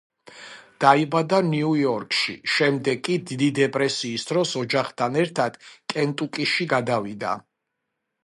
[0.83, 5.59] დაიბადა ნიუ-იორკში, შემდეგ კი დიდი დეპრესიის დროს ოჯახთან ერთად
[5.95, 7.35] კენტუკიში გადავიდა.